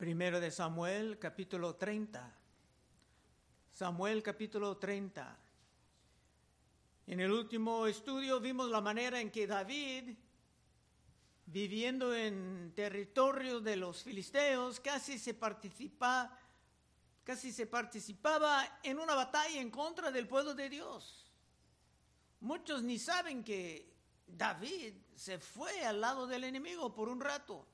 Primero 0.00 0.40
de 0.40 0.50
Samuel, 0.50 1.18
capítulo 1.18 1.76
30. 1.76 2.34
Samuel, 3.70 4.22
capítulo 4.22 4.78
30. 4.78 5.36
En 7.06 7.20
el 7.20 7.30
último 7.30 7.86
estudio 7.86 8.40
vimos 8.40 8.70
la 8.70 8.80
manera 8.80 9.20
en 9.20 9.30
que 9.30 9.46
David, 9.46 10.16
viviendo 11.44 12.14
en 12.14 12.72
territorio 12.74 13.60
de 13.60 13.76
los 13.76 14.02
filisteos, 14.02 14.80
casi 14.80 15.18
se 15.18 15.34
participa, 15.34 16.34
casi 17.22 17.52
se 17.52 17.66
participaba 17.66 18.80
en 18.82 18.98
una 18.98 19.14
batalla 19.14 19.60
en 19.60 19.70
contra 19.70 20.10
del 20.10 20.26
pueblo 20.26 20.54
de 20.54 20.70
Dios. 20.70 21.30
Muchos 22.40 22.82
ni 22.82 22.98
saben 22.98 23.44
que 23.44 23.92
David 24.26 24.94
se 25.14 25.38
fue 25.38 25.84
al 25.84 26.00
lado 26.00 26.26
del 26.26 26.44
enemigo 26.44 26.94
por 26.94 27.10
un 27.10 27.20
rato 27.20 27.66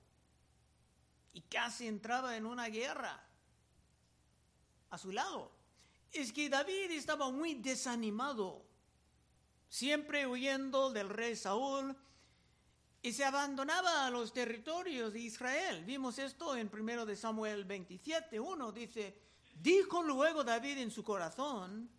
y 1.36 1.42
casi 1.42 1.86
entraba 1.86 2.34
en 2.34 2.46
una 2.46 2.68
guerra 2.68 3.22
a 4.88 4.96
su 4.96 5.12
lado. 5.12 5.52
Es 6.10 6.32
que 6.32 6.48
David 6.48 6.92
estaba 6.92 7.30
muy 7.30 7.52
desanimado, 7.52 8.64
siempre 9.68 10.26
huyendo 10.26 10.90
del 10.90 11.10
rey 11.10 11.36
Saúl 11.36 11.94
y 13.02 13.12
se 13.12 13.22
abandonaba 13.22 14.06
a 14.06 14.10
los 14.10 14.32
territorios 14.32 15.12
de 15.12 15.20
Israel. 15.20 15.84
Vimos 15.84 16.18
esto 16.18 16.56
en 16.56 16.70
1 16.72 17.04
de 17.04 17.16
Samuel 17.16 17.66
27, 17.66 18.40
1 18.40 18.72
dice, 18.72 19.20
dijo 19.56 20.02
luego 20.02 20.42
David 20.42 20.78
en 20.78 20.90
su 20.90 21.04
corazón, 21.04 21.90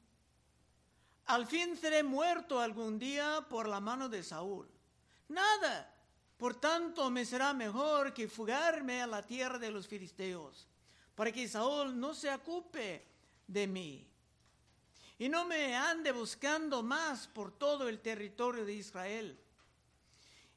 al 1.25 1.45
fin 1.45 1.77
seré 1.77 2.01
muerto 2.01 2.59
algún 2.59 2.97
día 2.97 3.45
por 3.47 3.67
la 3.67 3.81
mano 3.81 4.09
de 4.09 4.23
Saúl. 4.23 4.67
Nada, 5.27 5.93
por 6.37 6.59
tanto, 6.59 7.09
me 7.09 7.25
será 7.25 7.53
mejor 7.53 8.13
que 8.13 8.27
fugarme 8.27 9.01
a 9.01 9.07
la 9.07 9.21
tierra 9.21 9.57
de 9.57 9.71
los 9.71 9.87
filisteos, 9.87 10.67
para 11.15 11.31
que 11.31 11.47
Saúl 11.47 11.99
no 11.99 12.13
se 12.13 12.33
ocupe 12.33 13.05
de 13.47 13.67
mí 13.67 14.07
y 15.19 15.29
no 15.29 15.45
me 15.45 15.75
ande 15.75 16.11
buscando 16.11 16.83
más 16.83 17.27
por 17.27 17.51
todo 17.57 17.89
el 17.89 17.99
territorio 17.99 18.65
de 18.65 18.73
Israel. 18.73 19.39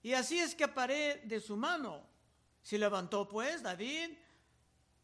Y 0.03 0.13
así 0.13 0.39
escaparé 0.39 1.23
de 1.25 1.41
su 1.41 1.57
mano. 1.57 2.03
Se 2.63 2.79
levantó 2.79 3.27
pues 3.27 3.63
David 3.63 4.11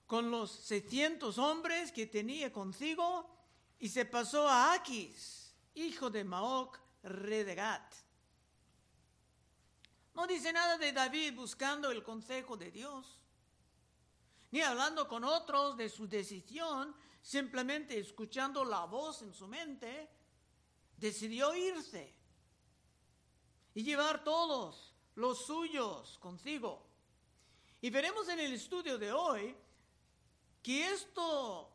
con 0.07 0.31
los 0.31 0.51
seiscientos 0.51 1.39
hombres 1.39 1.91
que 1.91 2.07
tenía 2.07 2.53
consigo 2.53 3.29
y 3.79 3.89
se 3.89 4.05
pasó 4.05 4.49
a 4.49 4.75
Aquis, 4.75 5.55
hijo 5.75 6.11
de 6.11 6.25
Maoc, 6.25 6.79
rey 7.03 7.45
de 7.45 7.55
no 10.17 10.27
dice 10.27 10.51
nada 10.51 10.79
de 10.79 10.93
David 10.93 11.35
buscando 11.35 11.91
el 11.91 12.03
consejo 12.03 12.57
de 12.57 12.71
Dios, 12.71 13.21
ni 14.51 14.63
hablando 14.63 15.07
con 15.07 15.25
otros 15.25 15.77
de 15.77 15.91
su 15.91 16.09
decisión, 16.09 16.97
simplemente 17.21 17.99
escuchando 17.99 18.65
la 18.65 18.87
voz 18.87 19.21
en 19.21 19.35
su 19.35 19.47
mente, 19.47 20.09
decidió 20.97 21.55
irse 21.55 22.15
y 23.75 23.83
llevar 23.83 24.25
todos 24.25 24.95
los 25.17 25.45
suyos 25.45 26.19
consigo. 26.19 26.87
Y 27.83 27.91
veremos 27.91 28.27
en 28.31 28.41
el 28.41 28.55
estudio 28.55 28.97
de 28.97 29.13
hoy 29.13 29.55
que 30.63 30.89
esto 30.93 31.71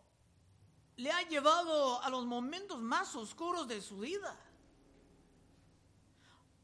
le 0.95 1.11
ha 1.11 1.21
llevado 1.29 2.01
a 2.01 2.09
los 2.09 2.25
momentos 2.25 2.81
más 2.81 3.15
oscuros 3.15 3.67
de 3.67 3.83
su 3.83 3.99
vida. 3.99 4.35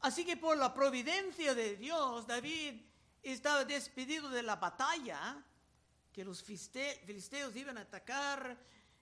Así 0.00 0.24
que 0.24 0.36
por 0.36 0.56
la 0.56 0.72
providencia 0.72 1.54
de 1.54 1.76
Dios, 1.76 2.26
David 2.26 2.80
estaba 3.22 3.64
despedido 3.64 4.28
de 4.28 4.42
la 4.42 4.56
batalla, 4.56 5.42
que 6.12 6.24
los 6.24 6.42
filisteos 6.42 7.54
iban 7.56 7.78
a 7.78 7.82
atacar 7.82 8.56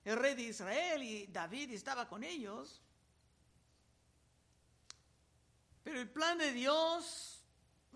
el 0.04 0.16
rey 0.16 0.34
de 0.34 0.42
Israel 0.42 1.02
y 1.02 1.26
David 1.26 1.72
estaba 1.72 2.08
con 2.08 2.22
ellos. 2.22 2.80
Pero 5.82 6.00
el 6.00 6.10
plan 6.10 6.38
de 6.38 6.52
Dios, 6.52 7.42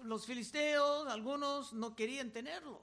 los 0.02 0.26
filisteos, 0.26 1.08
algunos 1.08 1.72
no 1.72 1.94
querían 1.94 2.30
tenerlo. 2.30 2.82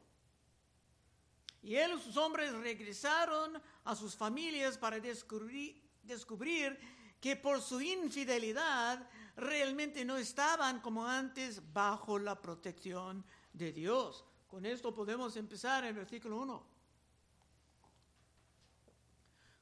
Y 1.62 1.76
él 1.76 1.94
y 1.98 2.02
sus 2.02 2.18
hombres 2.18 2.54
regresaron 2.54 3.62
a 3.84 3.96
sus 3.96 4.16
familias 4.16 4.78
para 4.78 5.00
descubrir, 5.00 5.82
descubrir 6.04 6.80
que 7.20 7.36
por 7.36 7.62
su 7.62 7.82
infidelidad 7.82 9.10
realmente 9.38 10.04
no 10.04 10.18
estaban 10.18 10.82
como 10.82 11.08
antes 11.08 11.62
bajo 11.72 12.18
la 12.18 12.42
protección 12.42 13.24
de 13.54 13.72
Dios. 13.72 14.26
Con 14.48 14.66
esto 14.66 14.94
podemos 14.94 15.38
empezar 15.38 15.86
el 15.86 15.94
versículo 15.94 16.38
1. 16.38 16.66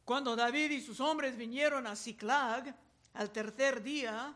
Cuando 0.05 0.35
David 0.35 0.71
y 0.71 0.81
sus 0.81 0.99
hombres 0.99 1.35
vinieron 1.35 1.85
a 1.87 1.95
Ciclag 1.95 2.73
al 3.13 3.31
tercer 3.31 3.83
día, 3.83 4.35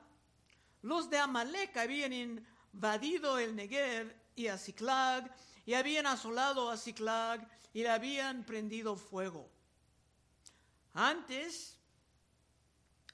los 0.82 1.10
de 1.10 1.20
Amalek 1.20 1.78
habían 1.78 2.12
invadido 2.12 3.38
el 3.38 3.56
Negev 3.56 4.14
y 4.36 4.48
a 4.48 4.58
Ciclag 4.58 5.34
y 5.66 5.74
habían 5.74 6.08
asolado 6.08 6.70
a 6.70 6.78
Ciclag 6.78 7.48
y 7.74 7.84
le 7.84 7.90
habían 7.90 8.44
prendido 8.44 8.96
fuego. 8.96 9.50
Antes 10.94 11.79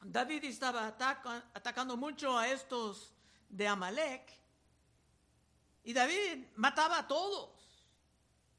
David 0.02 0.44
estaba 0.46 0.88
atacando 0.88 1.98
mucho 1.98 2.38
a 2.38 2.48
estos 2.48 3.14
de 3.50 3.68
Amalek 3.68 4.32
y 5.84 5.94
David 5.94 6.48
mataba 6.56 7.00
a 7.00 7.08
todos. 7.08 7.52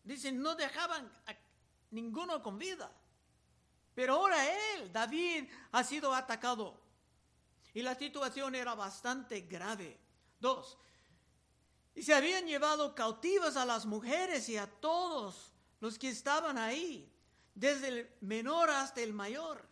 Dicen, 0.04 0.40
no 0.40 0.54
dejaban 0.54 1.06
a 1.26 1.34
ninguno 1.90 2.42
con 2.42 2.58
vida. 2.58 2.90
Pero 3.94 4.14
ahora 4.14 4.44
él, 4.74 4.92
David, 4.92 5.48
ha 5.72 5.82
sido 5.82 6.14
atacado. 6.14 6.80
Y 7.74 7.82
la 7.82 7.94
situación 7.94 8.54
era 8.54 8.74
bastante 8.74 9.40
grave. 9.40 9.98
Dos, 10.38 10.78
y 11.96 12.02
se 12.02 12.14
habían 12.14 12.46
llevado 12.46 12.94
cautivas 12.94 13.56
a 13.56 13.64
las 13.64 13.86
mujeres 13.86 14.50
y 14.50 14.58
a 14.58 14.66
todos 14.66 15.50
los 15.80 15.98
que 15.98 16.10
estaban 16.10 16.58
ahí, 16.58 17.10
desde 17.54 17.88
el 17.88 18.10
menor 18.20 18.68
hasta 18.68 19.00
el 19.00 19.14
mayor 19.14 19.66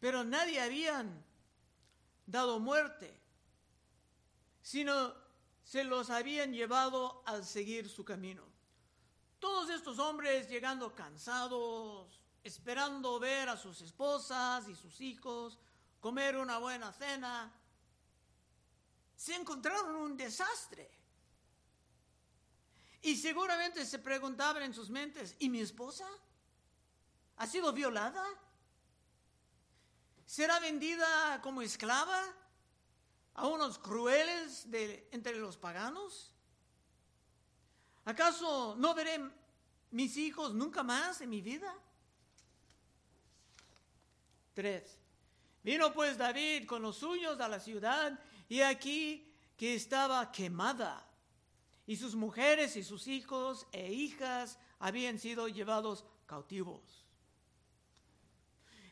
pero 0.00 0.24
nadie 0.24 0.60
habían 0.60 1.24
dado 2.26 2.58
muerte, 2.58 3.18
sino 4.62 5.14
se 5.62 5.84
los 5.84 6.10
habían 6.10 6.52
llevado 6.52 7.22
al 7.26 7.44
seguir 7.44 7.88
su 7.88 8.04
camino. 8.04 8.44
Todos 9.38 9.70
estos 9.70 9.98
hombres 9.98 10.48
llegando 10.48 10.94
cansados, 10.94 12.20
esperando 12.42 13.18
ver 13.18 13.48
a 13.48 13.56
sus 13.56 13.80
esposas 13.80 14.68
y 14.68 14.74
sus 14.74 15.00
hijos, 15.00 15.58
comer 16.00 16.36
una 16.36 16.58
buena 16.58 16.92
cena, 16.92 17.52
se 19.16 19.34
encontraron 19.34 19.96
un 19.96 20.16
desastre. 20.16 20.90
Y 23.02 23.16
seguramente 23.16 23.84
se 23.84 23.98
preguntaban 23.98 24.62
en 24.62 24.74
sus 24.74 24.90
mentes, 24.90 25.36
¿y 25.38 25.48
mi 25.48 25.60
esposa? 25.60 26.06
¿Ha 27.36 27.46
sido 27.46 27.72
violada? 27.72 28.24
Será 30.26 30.58
vendida 30.58 31.40
como 31.42 31.62
esclava 31.62 32.20
a 33.34 33.46
unos 33.46 33.78
crueles 33.78 34.66
entre 35.12 35.36
los 35.36 35.56
paganos? 35.56 36.34
¿Acaso 38.04 38.76
no 38.76 38.94
veré 38.94 39.20
mis 39.90 40.16
hijos 40.16 40.54
nunca 40.54 40.82
más 40.82 41.20
en 41.20 41.30
mi 41.30 41.40
vida? 41.40 41.72
Tres. 44.54 44.98
Vino 45.62 45.92
pues 45.92 46.16
David 46.16 46.66
con 46.66 46.82
los 46.82 46.96
suyos 46.98 47.40
a 47.40 47.48
la 47.48 47.60
ciudad 47.60 48.18
y 48.48 48.60
aquí 48.60 49.32
que 49.56 49.74
estaba 49.74 50.30
quemada 50.30 51.04
y 51.86 51.96
sus 51.96 52.14
mujeres 52.14 52.76
y 52.76 52.82
sus 52.82 53.06
hijos 53.06 53.66
e 53.72 53.92
hijas 53.92 54.58
habían 54.78 55.18
sido 55.18 55.48
llevados 55.48 56.04
cautivos. 56.26 57.05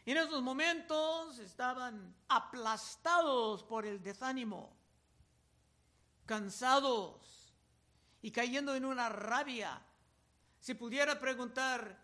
En 0.06 0.18
esos 0.18 0.42
momentos 0.42 1.38
estaban 1.38 2.14
aplastados 2.28 3.62
por 3.62 3.86
el 3.86 4.02
desánimo, 4.02 4.70
cansados 6.26 7.54
y 8.20 8.30
cayendo 8.30 8.74
en 8.74 8.84
una 8.84 9.08
rabia. 9.08 9.80
Se 10.60 10.74
pudiera 10.74 11.18
preguntar, 11.18 11.98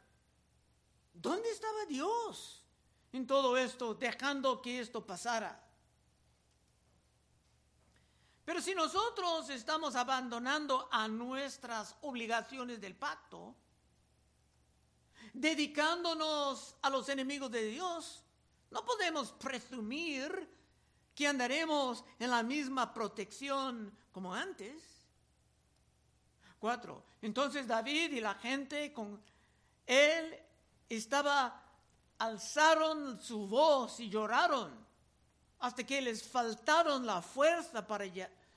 ¿dónde 1.13 1.51
estaba 1.51 1.85
Dios 1.87 2.65
en 3.13 3.27
todo 3.27 3.59
esto, 3.59 3.95
dejando 3.95 4.63
que 4.63 4.81
esto 4.81 5.05
pasara? 5.05 5.63
Pero 8.47 8.63
si 8.63 8.75
nosotros 8.75 9.51
estamos 9.51 9.95
abandonando 9.95 10.89
a 10.91 11.07
nuestras 11.07 11.95
obligaciones 12.01 12.81
del 12.81 12.97
pacto, 12.97 13.55
dedicándonos 15.33 16.77
a 16.83 16.91
los 16.91 17.09
enemigos 17.09 17.51
de 17.51 17.65
Dios, 17.67 18.23
no 18.71 18.85
podemos 18.85 19.33
presumir 19.33 20.49
que 21.15 21.27
andaremos 21.27 22.05
en 22.19 22.31
la 22.31 22.43
misma 22.43 22.95
protección 22.95 23.97
como 24.13 24.35
antes. 24.35 24.83
Cuatro. 26.59 27.05
Entonces 27.23 27.67
David 27.67 28.13
y 28.13 28.21
la 28.21 28.35
gente 28.35 28.93
con 28.93 29.23
él 29.87 30.39
estaba, 30.89 31.63
alzaron 32.19 33.21
su 33.21 33.47
voz 33.49 34.01
y 34.01 34.09
lloraron 34.09 34.87
hasta 35.61 35.85
que 35.85 36.01
les 36.01 36.23
faltaron 36.23 37.05
la 37.05 37.21
fuerza 37.23 37.87
para 37.87 38.05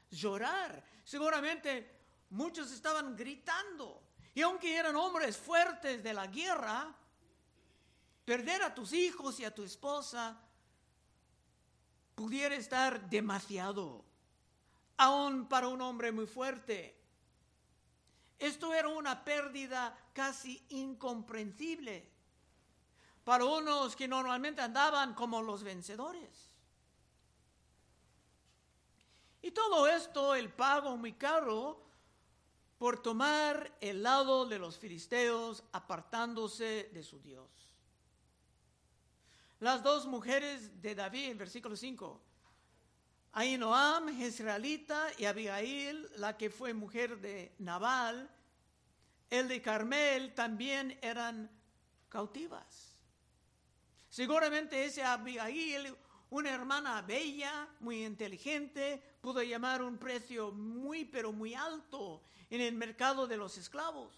llorar. 0.09 0.83
Seguramente 1.03 1.99
muchos 2.29 2.71
estaban 2.71 3.15
gritando. 3.15 4.02
Y 4.33 4.41
aunque 4.41 4.75
eran 4.75 4.95
hombres 4.95 5.37
fuertes 5.37 6.03
de 6.03 6.13
la 6.13 6.27
guerra, 6.27 6.93
perder 8.25 8.63
a 8.63 8.73
tus 8.73 8.93
hijos 8.93 9.39
y 9.39 9.45
a 9.45 9.53
tu 9.53 9.63
esposa 9.63 10.39
pudiera 12.15 12.55
estar 12.55 13.09
demasiado, 13.09 14.03
aún 14.97 15.47
para 15.47 15.67
un 15.67 15.81
hombre 15.81 16.11
muy 16.11 16.25
fuerte. 16.25 16.99
Esto 18.39 18.73
era 18.73 18.89
una 18.89 19.23
pérdida 19.23 19.95
casi 20.13 20.65
incomprensible 20.69 22.11
para 23.23 23.45
unos 23.45 23.95
que 23.95 24.07
normalmente 24.07 24.61
andaban 24.61 25.13
como 25.13 25.41
los 25.41 25.63
vencedores. 25.63 26.49
Y 29.41 29.51
todo 29.51 29.87
esto, 29.87 30.35
el 30.35 30.51
pago 30.51 30.97
muy 30.97 31.13
caro 31.13 31.83
por 32.77 33.01
tomar 33.01 33.77
el 33.81 34.03
lado 34.03 34.45
de 34.45 34.59
los 34.59 34.77
filisteos 34.77 35.63
apartándose 35.71 36.89
de 36.93 37.03
su 37.03 37.19
Dios. 37.21 37.49
Las 39.59 39.81
dos 39.83 40.05
mujeres 40.07 40.81
de 40.81 40.93
David, 40.93 41.37
versículo 41.37 41.75
5, 41.75 42.21
Ainoam, 43.33 44.15
Jezreelita, 44.15 45.07
y 45.17 45.25
Abigail, 45.25 46.09
la 46.17 46.37
que 46.37 46.49
fue 46.49 46.73
mujer 46.73 47.19
de 47.19 47.55
Nabal, 47.59 48.29
el 49.29 49.47
de 49.47 49.61
Carmel, 49.61 50.33
también 50.33 50.99
eran 51.01 51.49
cautivas. 52.09 52.93
Seguramente 54.09 54.85
ese 54.85 55.03
Abigail, 55.03 55.95
una 56.33 56.49
hermana 56.49 56.99
bella, 57.03 57.67
muy 57.79 58.03
inteligente, 58.03 58.99
pudo 59.21 59.43
llamar 59.43 59.83
un 59.83 59.99
precio 59.99 60.51
muy, 60.51 61.05
pero 61.05 61.31
muy 61.31 61.53
alto 61.53 62.23
en 62.49 62.59
el 62.59 62.73
mercado 62.73 63.27
de 63.27 63.37
los 63.37 63.55
esclavos. 63.59 64.15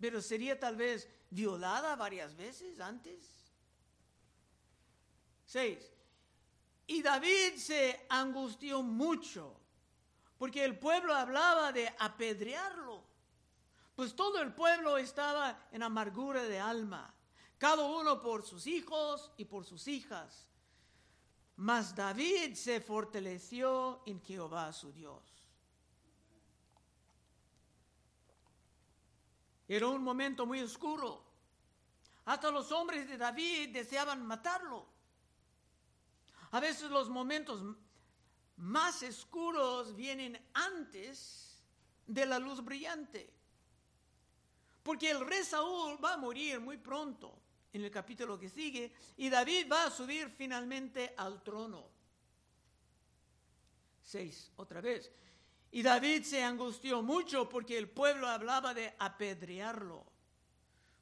Pero 0.00 0.22
sería 0.22 0.58
tal 0.58 0.76
vez 0.76 1.06
violada 1.28 1.96
varias 1.96 2.34
veces 2.34 2.80
antes. 2.80 3.52
Seis. 5.44 5.92
Y 6.86 7.02
David 7.02 7.56
se 7.58 8.06
angustió 8.08 8.82
mucho 8.82 9.60
porque 10.38 10.64
el 10.64 10.78
pueblo 10.78 11.14
hablaba 11.14 11.72
de 11.72 11.94
apedrearlo. 11.98 13.04
Pues 13.94 14.16
todo 14.16 14.40
el 14.40 14.54
pueblo 14.54 14.96
estaba 14.96 15.68
en 15.72 15.82
amargura 15.82 16.42
de 16.44 16.58
alma, 16.58 17.14
cada 17.62 17.84
uno 17.84 18.20
por 18.20 18.44
sus 18.44 18.66
hijos 18.66 19.30
y 19.36 19.44
por 19.44 19.64
sus 19.64 19.86
hijas. 19.86 20.48
Mas 21.54 21.94
David 21.94 22.54
se 22.54 22.80
fortaleció 22.80 24.02
en 24.04 24.20
Jehová 24.20 24.72
su 24.72 24.92
Dios. 24.92 25.22
Era 29.68 29.86
un 29.86 30.02
momento 30.02 30.44
muy 30.44 30.60
oscuro. 30.60 31.22
Hasta 32.24 32.50
los 32.50 32.72
hombres 32.72 33.06
de 33.06 33.16
David 33.16 33.68
deseaban 33.68 34.26
matarlo. 34.26 34.84
A 36.50 36.58
veces 36.58 36.90
los 36.90 37.08
momentos 37.08 37.62
más 38.56 39.04
oscuros 39.04 39.94
vienen 39.94 40.36
antes 40.52 41.62
de 42.08 42.26
la 42.26 42.40
luz 42.40 42.64
brillante. 42.64 43.32
Porque 44.82 45.12
el 45.12 45.24
rey 45.24 45.44
Saúl 45.44 46.04
va 46.04 46.14
a 46.14 46.18
morir 46.18 46.58
muy 46.58 46.76
pronto 46.76 47.41
en 47.72 47.84
el 47.84 47.90
capítulo 47.90 48.38
que 48.38 48.48
sigue 48.48 48.92
y 49.16 49.30
David 49.30 49.70
va 49.70 49.84
a 49.84 49.90
subir 49.90 50.28
finalmente 50.30 51.14
al 51.16 51.42
trono. 51.42 51.88
Seis, 54.02 54.50
otra 54.56 54.80
vez. 54.80 55.10
Y 55.70 55.82
David 55.82 56.24
se 56.24 56.42
angustió 56.42 57.02
mucho 57.02 57.48
porque 57.48 57.78
el 57.78 57.88
pueblo 57.88 58.28
hablaba 58.28 58.74
de 58.74 58.94
apedrearlo. 58.98 60.04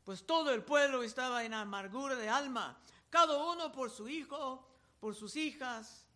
Pues 0.05 0.25
todo 0.25 0.53
el 0.53 0.63
pueblo 0.63 1.03
estaba 1.03 1.45
en 1.45 1.55
amargura 1.55 2.15
de 2.15 2.29
alma, 2.29 2.81
cada 3.11 3.37
uno 3.37 3.73
por 3.73 3.91
su 3.91 4.09
hijo, 4.09 4.65
por 5.01 5.15
sus 5.15 5.35
hijas. 5.37 6.07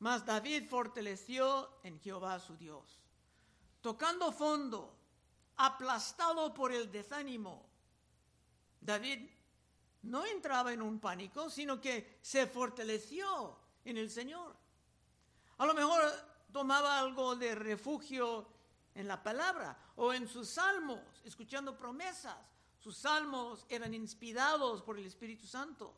Mas 0.00 0.26
David 0.26 0.68
fortaleció 0.68 1.78
en 1.84 2.00
Jehová 2.00 2.40
su 2.40 2.56
Dios. 2.56 3.00
Tocando 3.80 4.32
fondo, 4.32 4.96
aplastado 5.56 6.52
por 6.52 6.72
el 6.72 6.90
desánimo, 6.90 7.68
David 8.80 9.28
no 10.02 10.24
entraba 10.24 10.72
en 10.72 10.82
un 10.82 11.00
pánico, 11.00 11.50
sino 11.50 11.80
que 11.80 12.18
se 12.22 12.46
fortaleció 12.46 13.58
en 13.84 13.96
el 13.96 14.10
Señor. 14.10 14.54
A 15.58 15.66
lo 15.66 15.74
mejor 15.74 16.02
tomaba 16.52 16.98
algo 16.98 17.36
de 17.36 17.54
refugio 17.54 18.46
en 18.94 19.08
la 19.08 19.22
palabra 19.22 19.76
o 19.96 20.12
en 20.12 20.28
sus 20.28 20.48
salmos, 20.48 21.00
escuchando 21.24 21.76
promesas. 21.76 22.36
Sus 22.78 22.96
salmos 22.96 23.66
eran 23.68 23.92
inspirados 23.94 24.82
por 24.82 24.98
el 24.98 25.06
Espíritu 25.06 25.46
Santo. 25.46 25.94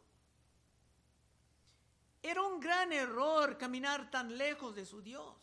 Era 2.22 2.42
un 2.42 2.60
gran 2.60 2.92
error 2.92 3.56
caminar 3.56 4.10
tan 4.10 4.36
lejos 4.36 4.74
de 4.74 4.84
su 4.84 5.02
Dios. 5.02 5.36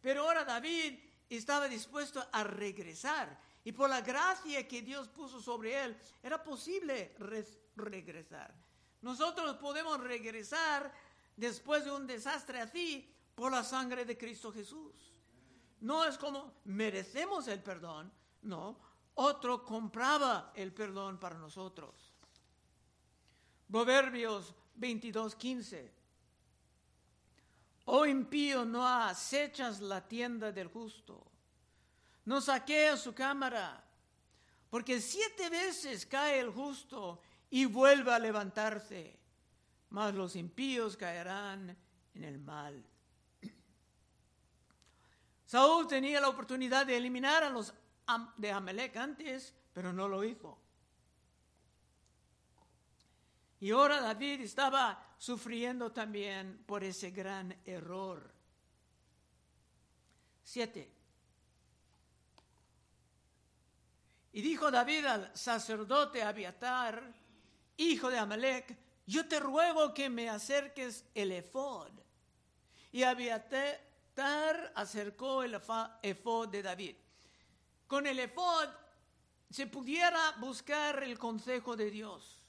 Pero 0.00 0.22
ahora 0.22 0.44
David 0.44 0.98
estaba 1.28 1.68
dispuesto 1.68 2.26
a 2.32 2.44
regresar 2.44 3.38
y 3.64 3.72
por 3.72 3.90
la 3.90 4.00
gracia 4.00 4.66
que 4.66 4.82
Dios 4.82 5.08
puso 5.08 5.40
sobre 5.40 5.84
él 5.84 5.96
era 6.22 6.42
posible 6.42 7.14
regresar. 7.76 8.54
Nosotros 9.02 9.56
podemos 9.56 10.00
regresar 10.00 10.92
después 11.36 11.84
de 11.84 11.92
un 11.92 12.06
desastre 12.06 12.60
así 12.60 13.14
por 13.34 13.52
la 13.52 13.64
sangre 13.64 14.04
de 14.04 14.16
Cristo 14.16 14.52
Jesús. 14.52 14.94
No 15.80 16.04
es 16.04 16.18
como 16.18 16.60
merecemos 16.64 17.48
el 17.48 17.62
perdón, 17.62 18.12
no, 18.42 18.78
otro 19.14 19.64
compraba 19.64 20.52
el 20.54 20.72
perdón 20.72 21.18
para 21.18 21.38
nosotros. 21.38 22.14
Proverbios 23.70 24.54
22, 24.74 25.34
15. 25.36 25.94
Oh 27.86 28.06
impío, 28.06 28.64
no 28.64 28.86
acechas 28.86 29.80
la 29.80 30.06
tienda 30.06 30.52
del 30.52 30.68
justo, 30.68 31.29
no 32.30 32.40
saqueas 32.40 33.00
su 33.00 33.12
cámara, 33.12 33.82
porque 34.70 35.00
siete 35.00 35.50
veces 35.50 36.06
cae 36.06 36.38
el 36.38 36.50
justo 36.50 37.20
y 37.50 37.64
vuelve 37.64 38.14
a 38.14 38.20
levantarse, 38.20 39.18
mas 39.88 40.14
los 40.14 40.36
impíos 40.36 40.96
caerán 40.96 41.76
en 42.14 42.22
el 42.22 42.38
mal. 42.38 42.86
Saúl 45.44 45.88
tenía 45.88 46.20
la 46.20 46.28
oportunidad 46.28 46.86
de 46.86 46.98
eliminar 46.98 47.42
a 47.42 47.50
los 47.50 47.74
de 48.36 48.52
Amalek 48.52 48.96
antes, 48.96 49.52
pero 49.72 49.92
no 49.92 50.06
lo 50.06 50.22
hizo. 50.22 50.56
Y 53.58 53.72
ahora 53.72 54.00
David 54.00 54.42
estaba 54.42 55.16
sufriendo 55.18 55.90
también 55.90 56.62
por 56.64 56.84
ese 56.84 57.10
gran 57.10 57.60
error. 57.64 58.32
Siete. 60.44 60.99
Y 64.32 64.42
dijo 64.42 64.70
David 64.70 65.06
al 65.06 65.36
sacerdote 65.36 66.22
Abiatar, 66.22 67.14
hijo 67.76 68.10
de 68.10 68.18
Amalek, 68.18 68.78
yo 69.06 69.26
te 69.26 69.40
ruego 69.40 69.92
que 69.92 70.08
me 70.08 70.28
acerques 70.28 71.04
el 71.14 71.32
efod. 71.32 71.90
Y 72.92 73.02
Abiatar 73.02 74.72
acercó 74.74 75.42
el 75.42 75.54
efod 76.02 76.48
de 76.48 76.62
David. 76.62 76.96
Con 77.86 78.06
el 78.06 78.20
efod 78.20 78.68
se 79.50 79.66
pudiera 79.66 80.32
buscar 80.38 81.02
el 81.02 81.18
consejo 81.18 81.76
de 81.76 81.90
Dios. 81.90 82.40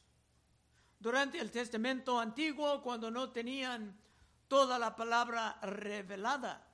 Durante 1.00 1.40
el 1.40 1.50
Testamento 1.50 2.20
antiguo, 2.20 2.84
cuando 2.84 3.10
no 3.10 3.32
tenían 3.32 4.00
toda 4.48 4.78
la 4.78 4.96
palabra 4.96 5.58
revelada. 5.64 6.68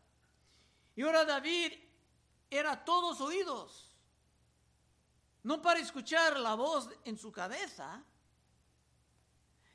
Y 0.95 1.03
ahora 1.03 1.23
David 1.23 1.73
era 2.49 2.83
todos 2.83 3.21
oídos, 3.21 3.95
no 5.47 5.61
para 5.61 5.79
escuchar 5.79 6.37
la 6.37 6.55
voz 6.55 6.89
en 7.05 7.17
su 7.17 7.31
cabeza, 7.31 8.03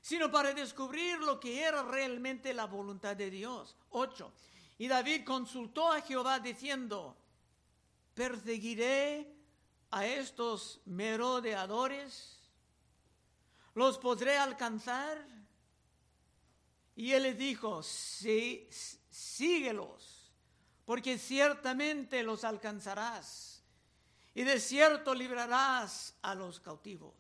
sino 0.03 0.31
para 0.31 0.53
descubrir 0.53 1.19
lo 1.21 1.41
que 1.41 1.63
era 1.63 1.83
realmente 1.83 2.53
la 2.53 2.67
voluntad 2.67 3.17
de 3.17 3.31
Dios. 3.31 3.75
8. 3.89 4.31
Y 4.77 4.87
David 4.87 5.25
consultó 5.25 5.91
a 5.91 6.03
Jehová 6.03 6.41
diciendo, 6.41 7.17
¿perseguiré 8.13 9.35
a 9.91 10.05
estos 10.05 10.83
merodeadores? 10.85 12.39
¿Los 13.73 13.97
podré 13.97 14.37
alcanzar? 14.37 15.27
Y 16.95 17.13
él 17.13 17.23
le 17.23 17.33
dijo, 17.33 17.83
sí, 17.83 18.69
síguelos, 19.09 20.31
porque 20.85 21.17
ciertamente 21.17 22.23
los 22.23 22.45
alcanzarás. 22.45 23.52
Y 24.35 24.45
de 24.45 24.59
cierto 24.61 25.15
librarás 25.15 26.15
a 26.23 26.35
los 26.35 26.61
cautivos. 26.61 27.15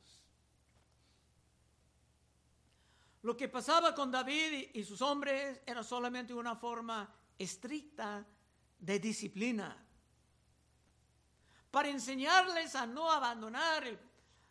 Lo 3.22 3.36
que 3.36 3.48
pasaba 3.48 3.94
con 3.94 4.10
David 4.10 4.70
y 4.74 4.84
sus 4.84 5.00
hombres 5.02 5.60
era 5.64 5.84
solamente 5.84 6.34
una 6.34 6.56
forma 6.56 7.08
estricta 7.38 8.26
de 8.78 8.98
disciplina 8.98 9.76
para 11.70 11.88
enseñarles 11.88 12.74
a 12.74 12.86
no 12.86 13.10
abandonar 13.10 13.84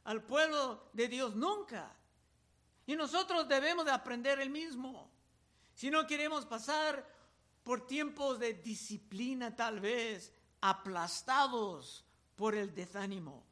al 0.06 0.24
pueblo 0.24 0.90
de 0.94 1.08
Dios 1.08 1.36
nunca. 1.36 1.96
Y 2.86 2.96
nosotros 2.96 3.48
debemos 3.48 3.86
de 3.86 3.92
aprender 3.92 4.40
el 4.40 4.50
mismo. 4.50 5.12
Si 5.74 5.92
no 5.92 6.08
queremos 6.08 6.46
pasar 6.46 7.08
por 7.64 7.86
tiempos 7.86 8.40
de 8.40 8.54
disciplina 8.54 9.56
tal 9.56 9.80
vez, 9.80 10.34
aplastados 10.62 12.06
por 12.42 12.56
el 12.56 12.74
desánimo. 12.74 13.44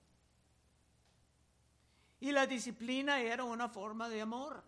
Y 2.20 2.32
la 2.32 2.48
disciplina 2.48 3.22
era 3.22 3.44
una 3.44 3.70
forma 3.70 4.10
de 4.10 4.20
amor. 4.20 4.64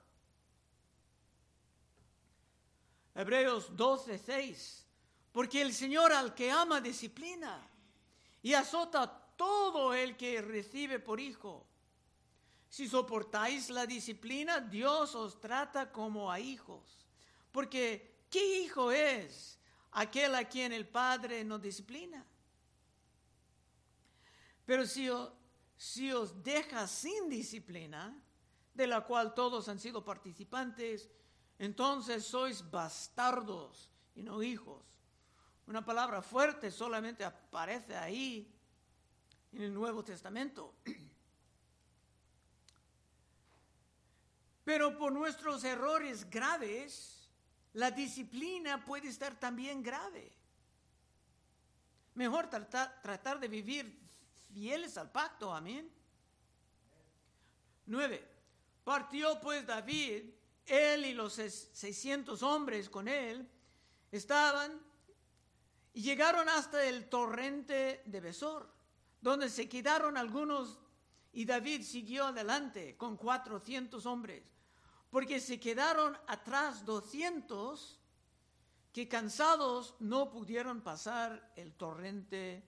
Hebreos 3.16 3.76
12, 3.76 4.20
6. 4.20 4.86
Porque 5.32 5.60
el 5.64 5.74
Señor 5.74 6.14
al 6.14 6.36
que 6.36 6.52
ama 6.52 6.80
disciplina 6.80 7.68
y 8.44 8.54
azota 8.54 9.08
todo 9.36 9.92
el 9.96 10.16
que 10.16 10.40
recibe 10.40 11.00
por 11.00 11.20
hijo. 11.20 11.66
Si 12.70 12.88
soportáis 12.88 13.72
la 13.72 13.88
disciplina, 13.88 14.60
Dios 14.60 15.16
os 15.16 15.42
trata 15.42 15.92
como 15.92 16.32
a 16.32 16.40
hijos. 16.40 17.08
Porque, 17.52 18.26
¿qué 18.30 18.62
hijo 18.62 18.92
es 18.92 19.58
aquel 19.94 20.36
a 20.36 20.48
quien 20.48 20.74
el 20.74 20.88
Padre 20.88 21.44
no 21.44 21.58
disciplina? 21.58 22.24
Pero 24.72 24.86
si, 24.86 25.10
os 26.14 26.42
deja 26.42 26.88
sin 26.88 27.28
disciplina, 27.28 28.18
de 28.74 28.88
la 28.88 29.02
cual 29.02 29.34
todos 29.34 29.68
han 29.68 29.78
sido 29.78 30.02
participantes, 30.02 31.10
entonces 31.60 32.24
sois 32.24 32.64
bastardos 32.72 33.92
y 34.16 34.24
no 34.24 34.42
hijos. 34.42 34.82
Una 35.68 35.84
palabra 35.84 36.22
fuerte 36.22 36.72
solamente 36.72 37.26
aparece 37.26 37.98
ahí 37.98 38.50
en 39.52 39.64
el 39.64 39.74
Nuevo 39.74 40.06
Testamento. 40.06 40.74
Pero 44.64 44.98
por 44.98 45.12
nuestros 45.12 45.66
errores 45.66 46.30
graves, 46.30 47.30
la 47.74 47.92
disciplina 47.92 48.86
puede 48.86 49.10
estar 49.10 49.38
también 49.38 49.84
grave. 49.84 50.32
Mejor 52.14 52.50
tratar 52.50 53.38
de 53.38 53.50
vivir 53.50 54.02
fieles 54.52 54.98
al 54.98 55.12
pacto, 55.12 55.54
amén. 55.54 55.92
Nueve. 57.86 58.28
Partió 58.84 59.40
pues 59.40 59.66
David, 59.66 60.24
él 60.66 61.06
y 61.06 61.14
los 61.14 61.34
600 61.34 62.42
hombres 62.44 62.90
con 62.90 63.08
él, 63.08 63.48
estaban 64.12 64.82
y 65.94 66.02
llegaron 66.02 66.48
hasta 66.50 66.84
el 66.86 67.10
torrente 67.10 68.02
de 68.06 68.20
Besor, 68.22 68.70
donde 69.20 69.50
se 69.50 69.68
quedaron 69.68 70.18
algunos 70.18 70.80
y 71.34 71.46
David 71.46 71.84
siguió 71.84 72.26
adelante 72.26 72.98
con 72.98 73.18
400 73.18 74.06
hombres, 74.06 74.44
porque 75.10 75.40
se 75.40 75.60
quedaron 75.60 76.18
atrás 76.28 76.86
200 76.86 78.00
que 78.92 79.08
cansados 79.08 79.96
no 80.00 80.30
pudieron 80.30 80.82
pasar 80.82 81.54
el 81.56 81.74
torrente 81.74 82.68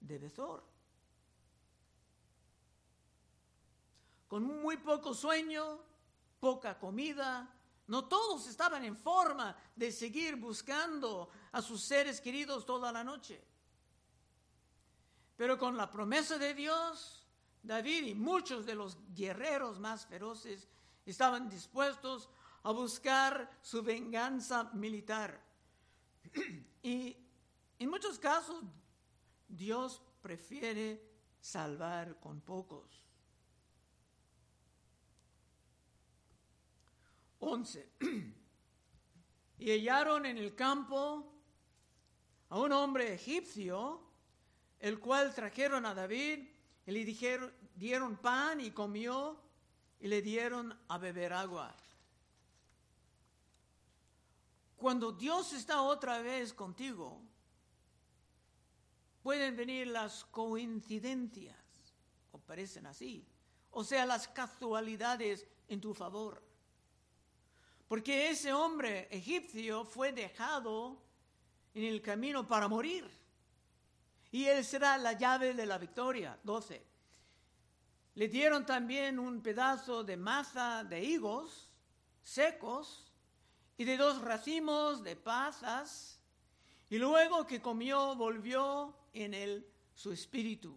de 0.00 0.18
Besor. 0.18 0.71
Con 4.32 4.44
muy 4.44 4.78
poco 4.78 5.12
sueño, 5.12 5.78
poca 6.40 6.78
comida, 6.78 7.54
no 7.88 8.06
todos 8.06 8.46
estaban 8.46 8.82
en 8.82 8.96
forma 8.96 9.54
de 9.76 9.92
seguir 9.92 10.36
buscando 10.36 11.28
a 11.52 11.60
sus 11.60 11.82
seres 11.82 12.18
queridos 12.18 12.64
toda 12.64 12.90
la 12.90 13.04
noche. 13.04 13.44
Pero 15.36 15.58
con 15.58 15.76
la 15.76 15.90
promesa 15.90 16.38
de 16.38 16.54
Dios, 16.54 17.26
David 17.62 18.06
y 18.06 18.14
muchos 18.14 18.64
de 18.64 18.74
los 18.74 18.96
guerreros 19.14 19.78
más 19.78 20.06
feroces 20.06 20.66
estaban 21.04 21.50
dispuestos 21.50 22.30
a 22.62 22.70
buscar 22.70 23.58
su 23.60 23.82
venganza 23.82 24.70
militar. 24.72 25.44
y 26.82 27.14
en 27.78 27.90
muchos 27.90 28.18
casos, 28.18 28.64
Dios 29.46 30.00
prefiere 30.22 31.06
salvar 31.38 32.18
con 32.18 32.40
pocos. 32.40 33.01
11. 37.42 37.88
y 39.58 39.70
hallaron 39.70 40.26
en 40.26 40.38
el 40.38 40.54
campo 40.54 41.28
a 42.48 42.58
un 42.58 42.70
hombre 42.72 43.14
egipcio, 43.14 44.00
el 44.78 45.00
cual 45.00 45.34
trajeron 45.34 45.84
a 45.84 45.94
David 45.94 46.48
y 46.86 46.90
le 46.92 47.04
dijeron, 47.04 47.52
dieron 47.74 48.16
pan 48.16 48.60
y 48.60 48.70
comió 48.70 49.40
y 49.98 50.06
le 50.06 50.22
dieron 50.22 50.78
a 50.86 50.98
beber 50.98 51.32
agua. 51.32 51.74
Cuando 54.76 55.10
Dios 55.10 55.52
está 55.52 55.82
otra 55.82 56.22
vez 56.22 56.52
contigo, 56.52 57.20
pueden 59.20 59.56
venir 59.56 59.88
las 59.88 60.24
coincidencias, 60.26 61.56
o 62.30 62.38
parecen 62.38 62.86
así, 62.86 63.26
o 63.72 63.82
sea, 63.82 64.06
las 64.06 64.28
casualidades 64.28 65.46
en 65.66 65.80
tu 65.80 65.92
favor. 65.92 66.51
Porque 67.92 68.30
ese 68.30 68.54
hombre 68.54 69.06
egipcio 69.10 69.84
fue 69.84 70.12
dejado 70.12 70.96
en 71.74 71.84
el 71.84 72.00
camino 72.00 72.48
para 72.48 72.66
morir. 72.66 73.06
Y 74.30 74.46
él 74.46 74.64
será 74.64 74.96
la 74.96 75.12
llave 75.12 75.52
de 75.52 75.66
la 75.66 75.76
victoria. 75.76 76.38
12. 76.42 76.82
Le 78.14 78.28
dieron 78.28 78.64
también 78.64 79.18
un 79.18 79.42
pedazo 79.42 80.04
de 80.04 80.16
masa 80.16 80.84
de 80.84 81.04
higos 81.04 81.68
secos 82.22 83.12
y 83.76 83.84
de 83.84 83.98
dos 83.98 84.22
racimos 84.22 85.04
de 85.04 85.14
pasas. 85.14 86.18
Y 86.88 86.96
luego 86.96 87.46
que 87.46 87.60
comió, 87.60 88.16
volvió 88.16 88.96
en 89.12 89.34
él 89.34 89.70
su 89.94 90.12
espíritu. 90.12 90.74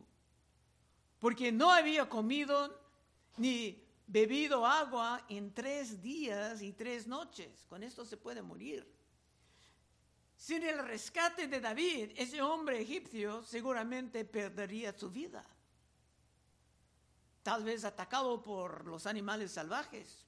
Porque 1.19 1.49
no 1.53 1.71
había 1.71 2.09
comido 2.09 2.77
ni 3.37 3.84
bebido 4.07 4.65
agua 4.65 5.25
en 5.29 5.53
tres 5.53 6.01
días 6.01 6.61
y 6.61 6.73
tres 6.73 7.07
noches. 7.07 7.65
Con 7.67 7.83
esto 7.83 8.05
se 8.05 8.17
puede 8.17 8.41
morir. 8.41 8.85
Sin 10.37 10.63
el 10.63 10.79
rescate 10.85 11.47
de 11.47 11.59
David, 11.59 12.11
ese 12.15 12.41
hombre 12.41 12.81
egipcio 12.81 13.43
seguramente 13.43 14.25
perdería 14.25 14.97
su 14.97 15.09
vida. 15.09 15.43
Tal 17.41 17.63
vez 17.63 17.85
atacado 17.85 18.41
por 18.41 18.85
los 18.85 19.05
animales 19.05 19.51
salvajes. 19.51 20.25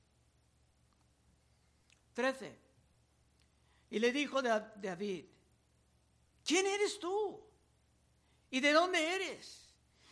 13. 2.13 2.57
Y 3.91 3.99
le 3.99 4.11
dijo 4.11 4.41
David, 4.41 5.25
¿quién 6.43 6.65
eres 6.65 6.99
tú? 6.99 7.43
¿Y 8.49 8.59
de 8.59 8.71
dónde 8.71 9.15
eres? 9.15 9.66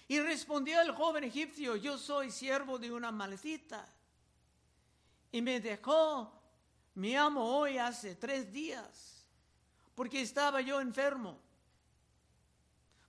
Y 0.07 0.19
respondió 0.19 0.81
el 0.81 0.91
joven 0.91 1.23
egipcio, 1.23 1.75
yo 1.75 1.97
soy 1.97 2.29
siervo 2.29 2.77
de 2.77 2.91
una 2.91 3.11
malecita. 3.11 3.87
Y 5.31 5.41
me 5.41 5.59
dejó 5.59 6.31
mi 6.93 7.15
amo 7.15 7.57
hoy 7.57 7.77
hace 7.77 8.15
tres 8.15 8.51
días, 8.51 9.25
porque 9.95 10.21
estaba 10.21 10.61
yo 10.61 10.79
enfermo. 10.79 11.39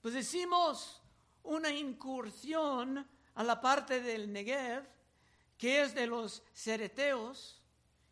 Pues 0.01 0.15
hicimos 0.15 1.01
una 1.43 1.71
incursión 1.71 3.07
a 3.35 3.45
la 3.45 3.61
parte 3.61 4.01
del 4.01 4.33
Negev, 4.33 4.89
que 5.59 5.83
es 5.83 5.95
de 5.95 6.07
los 6.07 6.43
Cereteos 6.55 7.61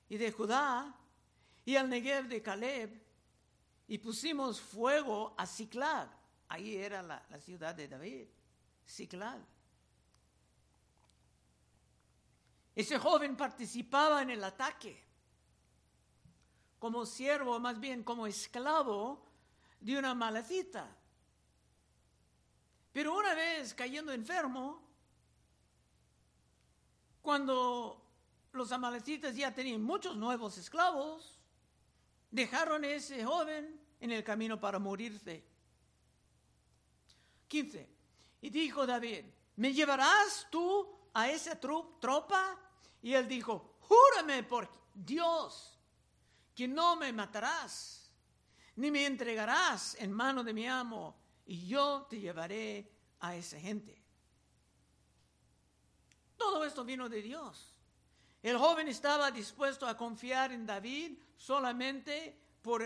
y 0.09 0.19
de 0.19 0.31
Judá, 0.31 0.95
y 1.65 1.77
al 1.77 1.89
Negev 1.89 2.29
de 2.29 2.43
Caleb, 2.43 3.03
y 3.89 3.99
pusimos 3.99 4.61
fuego 4.61 5.35
a 5.39 5.47
Ciclad. 5.47 6.09
Ahí 6.49 6.77
era 6.77 7.03
la, 7.03 7.25
la 7.31 7.41
ciudad 7.41 7.75
de 7.75 7.89
David. 7.89 8.29
Ciclad. 8.87 9.41
Ese 12.75 12.99
joven 12.99 13.37
participaba 13.37 14.23
en 14.23 14.31
el 14.31 14.43
ataque 14.43 15.03
como 16.79 17.07
siervo, 17.07 17.59
más 17.61 17.81
bien 17.81 18.03
como 18.03 18.27
esclavo 18.27 19.25
de 19.81 19.97
una 19.97 20.15
malacita. 20.15 20.87
Pero 22.93 23.17
una 23.17 23.35
vez 23.35 23.73
cayendo 23.75 24.13
enfermo, 24.13 24.83
cuando 27.23 28.05
los 28.53 28.71
amalecitas 28.71 29.35
ya 29.35 29.55
tenían 29.55 29.83
muchos 29.83 30.17
nuevos 30.17 30.59
esclavos, 30.59 31.41
dejaron 32.31 32.85
a 32.85 32.89
ese 32.89 33.25
joven 33.25 33.81
en 34.01 34.11
el 34.11 34.23
camino 34.23 34.61
para 34.61 34.79
morirse. 34.79 35.43
15. 37.49 37.94
Y 38.45 38.51
dijo 38.51 38.87
David, 38.87 39.25
¿me 39.57 39.73
llevarás 39.73 40.47
tú 40.51 40.87
a 41.15 41.31
esa 41.31 41.59
tropa? 41.59 42.61
Y 43.01 43.15
él 43.15 43.27
dijo, 43.27 43.79
júrame 43.81 44.43
por 44.43 44.69
Dios 44.93 45.79
que 46.55 46.69
no 46.69 46.95
me 46.95 47.11
matarás, 47.11 48.13
ni 48.77 48.91
me 48.91 49.07
entregarás 49.07 49.95
en 49.95 50.13
mano 50.13 50.45
de 50.45 50.53
mi 50.53 50.69
amo, 50.69 51.17
y 51.47 51.67
yo 51.67 52.07
te 52.11 52.21
llevaré 52.21 52.93
a 53.21 53.35
esa 53.35 53.59
gente. 53.59 53.99
Todo 56.37 56.67
esto 56.67 56.85
vino 56.85 57.09
de 57.09 57.23
Dios. 57.23 57.75
El 58.43 58.59
joven 58.59 58.89
estaba 58.89 59.31
dispuesto 59.31 59.87
a 59.87 59.97
confiar 59.97 60.53
en 60.53 60.67
David 60.67 61.17
solamente 61.39 62.39
por 62.61 62.83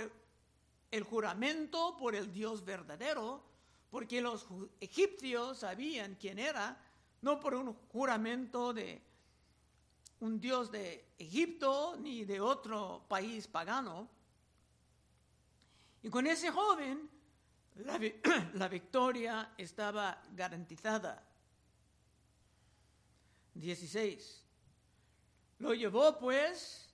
el, 0.89 1.03
juramento, 1.03 1.97
por 1.97 2.15
el 2.15 2.33
Dios 2.33 2.65
verdadero, 2.65 3.43
porque 3.91 4.21
los 4.21 4.47
egipcios 4.81 5.59
sabían 5.59 6.17
quién 6.21 6.39
era, 6.39 6.81
no 7.23 7.41
por 7.41 7.55
un 7.55 7.73
juramento 7.93 8.73
de 8.73 9.03
un 10.21 10.41
Dios 10.41 10.71
de 10.71 11.13
Egipto 11.19 11.97
ni 11.99 12.25
de 12.25 12.41
otro 12.41 13.05
país 13.09 13.47
pagano. 13.47 14.09
Y 16.03 16.11
con 16.11 16.27
ese 16.27 16.51
joven 16.51 17.09
la, 17.77 18.69
victoria 18.69 19.53
estaba 19.57 20.23
garantizada. 20.33 21.25
16. 23.55 24.45
Lo 25.59 25.75
llevó 25.75 26.19
pues, 26.19 26.89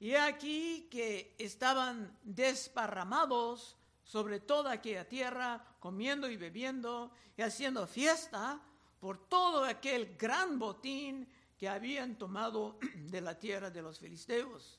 y 0.00 0.14
aquí 0.14 0.88
que 0.90 1.34
estaban 1.38 2.16
desparramados 2.22 3.76
sobre 4.04 4.40
toda 4.40 4.72
aquella 4.72 5.06
tierra, 5.06 5.62
comiendo 5.78 6.28
y 6.28 6.36
bebiendo 6.36 7.12
y 7.36 7.42
haciendo 7.42 7.86
fiesta 7.86 8.60
por 9.00 9.28
todo 9.28 9.64
aquel 9.64 10.16
gran 10.16 10.58
botín 10.58 11.28
que 11.56 11.68
habían 11.68 12.16
tomado 12.16 12.78
de 12.94 13.20
la 13.20 13.38
tierra 13.38 13.70
de 13.70 13.82
los 13.82 13.98
filisteos 13.98 14.78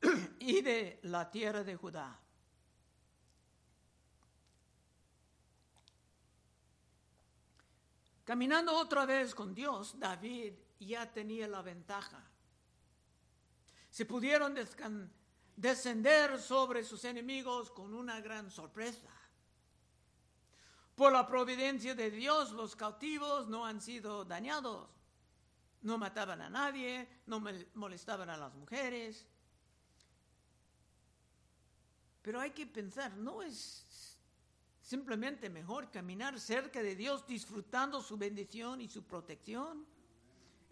y 0.38 0.62
de 0.62 1.00
la 1.02 1.30
tierra 1.30 1.64
de 1.64 1.76
Judá. 1.76 2.18
Caminando 8.24 8.76
otra 8.76 9.04
vez 9.04 9.34
con 9.34 9.54
Dios, 9.54 9.98
David 9.98 10.54
ya 10.78 11.12
tenía 11.12 11.48
la 11.48 11.60
ventaja 11.60 12.32
se 13.92 14.06
pudieron 14.06 14.54
descender 15.54 16.40
sobre 16.40 16.82
sus 16.82 17.04
enemigos 17.04 17.70
con 17.70 17.92
una 17.92 18.22
gran 18.22 18.50
sorpresa. 18.50 19.06
Por 20.94 21.12
la 21.12 21.26
providencia 21.26 21.94
de 21.94 22.10
Dios, 22.10 22.52
los 22.52 22.76
cautivos 22.76 23.48
no 23.48 23.64
han 23.64 23.80
sido 23.80 24.24
dañados. 24.24 24.88
No 25.82 25.98
mataban 25.98 26.40
a 26.40 26.50
nadie, 26.50 27.08
no 27.26 27.42
molestaban 27.74 28.30
a 28.30 28.36
las 28.36 28.54
mujeres. 28.54 29.26
Pero 32.22 32.40
hay 32.40 32.50
que 32.50 32.66
pensar, 32.66 33.16
¿no 33.16 33.42
es 33.42 34.18
simplemente 34.80 35.50
mejor 35.50 35.90
caminar 35.90 36.38
cerca 36.38 36.82
de 36.82 36.94
Dios 36.94 37.26
disfrutando 37.26 38.00
su 38.00 38.16
bendición 38.16 38.80
y 38.80 38.88
su 38.88 39.02
protección? 39.04 39.86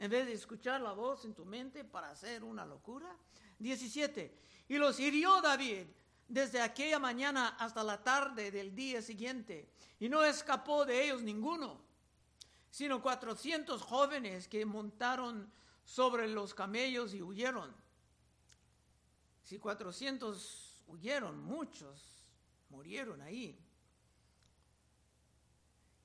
en 0.00 0.10
vez 0.10 0.26
de 0.26 0.32
escuchar 0.32 0.80
la 0.80 0.92
voz 0.92 1.26
en 1.26 1.34
tu 1.34 1.44
mente 1.44 1.84
para 1.84 2.10
hacer 2.10 2.42
una 2.42 2.64
locura. 2.64 3.14
17. 3.58 4.34
Y 4.68 4.78
los 4.78 4.98
hirió 4.98 5.42
David 5.42 5.84
desde 6.30 6.62
aquella 6.62 7.00
mañana 7.00 7.56
hasta 7.58 7.82
la 7.82 8.02
tarde 8.02 8.52
del 8.52 8.74
día 8.74 9.02
siguiente, 9.02 9.68
y 9.98 10.08
no 10.08 10.24
escapó 10.24 10.86
de 10.86 11.04
ellos 11.04 11.22
ninguno, 11.22 11.80
sino 12.70 13.02
400 13.02 13.82
jóvenes 13.82 14.46
que 14.46 14.64
montaron 14.64 15.52
sobre 15.84 16.28
los 16.28 16.54
camellos 16.54 17.12
y 17.14 17.20
huyeron. 17.20 17.74
Si 19.42 19.58
400 19.58 20.84
huyeron, 20.86 21.42
muchos 21.42 22.24
murieron 22.68 23.20
ahí. 23.22 23.58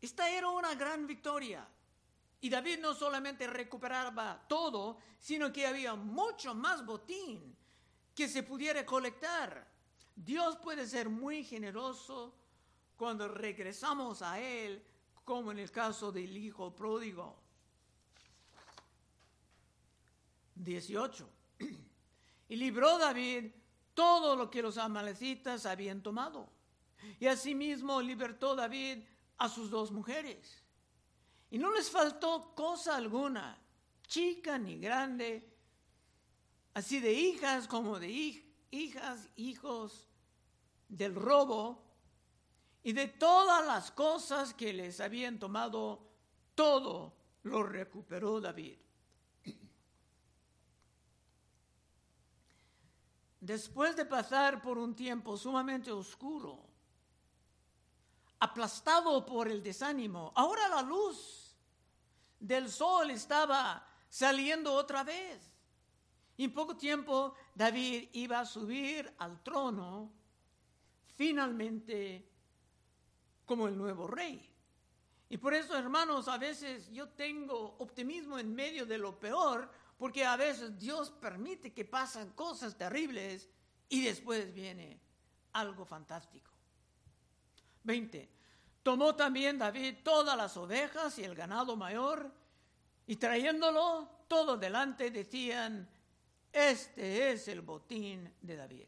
Esta 0.02 0.28
era 0.30 0.50
una 0.50 0.74
gran 0.74 1.06
victoria. 1.06 1.68
Y 2.42 2.50
David 2.50 2.80
no 2.80 2.96
solamente 2.96 3.46
recuperaba 3.48 4.44
todo, 4.48 4.98
sino 5.20 5.54
que 5.54 5.68
había 5.68 5.94
mucho 5.94 6.56
más 6.56 6.84
botín 6.84 7.56
que 8.16 8.28
se 8.28 8.42
pudiera 8.42 8.84
colectar. 8.86 9.75
Dios 10.15 10.58
puede 10.58 10.88
ser 10.88 11.10
muy 11.10 11.43
generoso 11.43 12.34
cuando 12.95 13.28
regresamos 13.28 14.21
a 14.21 14.39
Él, 14.39 14.84
como 15.23 15.51
en 15.51 15.60
el 15.60 15.71
caso 15.71 16.12
del 16.12 16.36
hijo 16.38 16.73
pródigo. 16.73 17.38
18. 20.56 21.30
Y 22.47 22.58
libró 22.58 22.99
David 22.99 23.51
todo 23.95 24.36
lo 24.36 24.51
que 24.51 24.62
los 24.62 24.78
amalecitas 24.78 25.65
habían 25.65 26.04
tomado. 26.04 26.47
Y 27.19 27.25
asimismo 27.25 27.99
libertó 28.01 28.56
David 28.56 28.99
a 29.39 29.49
sus 29.49 29.71
dos 29.71 29.91
mujeres 29.91 30.63
y 31.56 31.58
no 31.58 31.71
les 31.71 31.89
faltó 31.89 32.54
cosa 32.54 32.97
alguna, 32.97 33.58
chica 34.08 34.58
ni 34.58 34.78
grande, 34.78 35.56
así 36.73 36.99
de 36.99 37.13
hijas 37.13 37.67
como 37.67 37.99
de 37.99 38.10
hijas, 38.71 39.30
hijos 39.36 40.08
del 40.88 41.15
robo, 41.15 41.84
y 42.86 42.93
de 42.93 43.08
todas 43.08 43.65
las 43.65 43.89
cosas 43.89 44.54
que 44.54 44.71
les 44.71 44.99
habían 44.99 45.39
tomado, 45.39 46.08
todo 46.54 47.15
lo 47.41 47.63
recuperó 47.63 48.39
David. 48.39 48.78
Después 53.39 53.95
de 53.95 54.06
pasar 54.06 54.62
por 54.62 54.78
un 54.78 54.95
tiempo 54.95 55.36
sumamente 55.36 55.91
oscuro, 55.91 56.63
aplastado 58.39 59.25
por 59.25 59.47
el 59.47 59.63
desánimo, 59.63 60.32
ahora 60.36 60.67
la 60.67 60.84
luz 60.84 61.56
del 62.39 62.71
sol 62.71 63.10
estaba 63.10 63.88
saliendo 64.10 64.71
otra 64.73 65.04
vez. 65.04 65.55
Y 66.38 66.45
en 66.45 66.54
poco 66.54 66.76
tiempo 66.76 67.34
David 67.54 68.10
iba 68.13 68.39
a 68.39 68.45
subir 68.45 69.13
al 69.19 69.41
trono 69.41 70.12
finalmente 71.15 72.28
como 73.45 73.67
el 73.67 73.78
nuevo 73.78 74.08
rey. 74.08 74.52
Y 75.30 75.38
por 75.38 75.54
eso, 75.54 75.78
hermanos, 75.78 76.28
a 76.28 76.38
veces 76.38 76.91
yo 76.91 77.10
tengo 77.10 77.76
optimismo 77.80 78.38
en 78.38 78.54
medio 78.54 78.86
de 78.86 78.98
lo 78.98 79.19
peor, 79.19 79.69
porque 79.98 80.26
a 80.26 80.36
veces 80.36 80.78
Dios 80.78 81.10
permite 81.10 81.74
que 81.74 81.86
pasen 81.86 82.32
cosas 82.32 82.78
terribles 82.78 83.50
y 83.89 84.04
después 84.04 84.54
viene 84.54 85.00
algo 85.54 85.86
fantástico. 85.86 86.52
20. 87.84 88.30
Tomó 88.84 89.15
también 89.15 89.58
David 89.58 89.95
todas 90.04 90.38
las 90.38 90.58
ovejas 90.58 91.17
y 91.17 91.24
el 91.24 91.34
ganado 91.34 91.76
mayor, 91.76 92.32
y 93.08 93.15
trayéndolo 93.15 94.10
todo 94.28 94.58
delante 94.58 95.12
decían, 95.12 95.88
este 96.56 97.32
es 97.32 97.48
el 97.50 97.62
botín 97.62 98.34
de 98.41 98.56
David. 98.56 98.86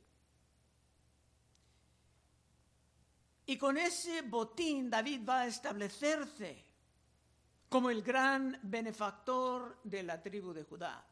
Y 3.45 3.57
con 3.57 3.77
ese 3.77 4.21
botín 4.23 4.89
David 4.89 5.21
va 5.27 5.41
a 5.41 5.47
establecerse 5.47 6.63
como 7.69 7.89
el 7.89 8.01
gran 8.01 8.57
benefactor 8.63 9.79
de 9.83 10.03
la 10.03 10.21
tribu 10.21 10.53
de 10.53 10.63
Judá. 10.63 11.05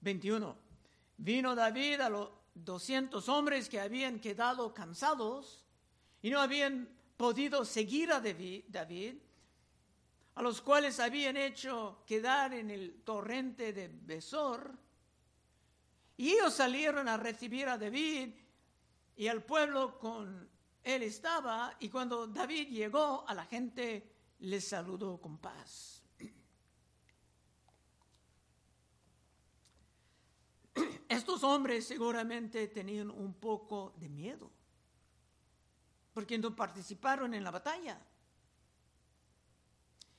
21. 0.00 0.56
Vino 1.16 1.54
David 1.54 2.00
a 2.00 2.08
los 2.08 2.30
200 2.54 3.28
hombres 3.28 3.68
que 3.68 3.80
habían 3.80 4.20
quedado 4.20 4.72
cansados 4.72 5.64
y 6.22 6.30
no 6.30 6.40
habían 6.40 6.88
podido 7.16 7.64
seguir 7.64 8.12
a 8.12 8.20
David, 8.20 9.16
a 10.34 10.42
los 10.42 10.60
cuales 10.60 11.00
habían 11.00 11.36
hecho 11.36 12.02
quedar 12.06 12.54
en 12.54 12.70
el 12.70 13.02
torrente 13.02 13.72
de 13.72 13.88
Besor, 13.88 14.83
y 16.16 16.30
ellos 16.30 16.54
salieron 16.54 17.08
a 17.08 17.16
recibir 17.16 17.68
a 17.68 17.78
David 17.78 18.34
y 19.16 19.28
al 19.28 19.42
pueblo 19.42 19.98
con 19.98 20.48
él 20.82 21.02
estaba, 21.02 21.74
y 21.80 21.88
cuando 21.88 22.26
David 22.26 22.68
llegó 22.68 23.24
a 23.26 23.34
la 23.34 23.46
gente, 23.46 24.12
les 24.40 24.68
saludó 24.68 25.20
con 25.20 25.38
paz. 25.38 26.02
Estos 31.08 31.42
hombres 31.42 31.86
seguramente 31.86 32.68
tenían 32.68 33.10
un 33.10 33.34
poco 33.34 33.94
de 33.96 34.08
miedo 34.08 34.50
porque 36.14 36.38
no 36.38 36.54
participaron 36.54 37.34
en 37.34 37.42
la 37.42 37.50
batalla. 37.50 38.00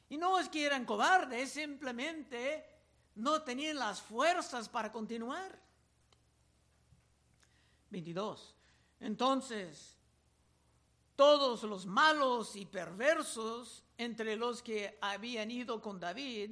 Y 0.09 0.17
no 0.17 0.37
es 0.37 0.49
que 0.49 0.65
eran 0.65 0.85
cobardes, 0.85 1.51
simplemente 1.51 2.65
no 3.15 3.41
tenían 3.43 3.77
las 3.79 4.01
fuerzas 4.01 4.67
para 4.67 4.91
continuar. 4.91 5.57
22. 7.89 8.55
Entonces, 8.99 9.97
todos 11.15 11.63
los 11.63 11.85
malos 11.85 12.55
y 12.55 12.65
perversos 12.65 13.83
entre 13.97 14.35
los 14.35 14.61
que 14.61 14.97
habían 15.01 15.51
ido 15.51 15.81
con 15.81 15.99
David 15.99 16.51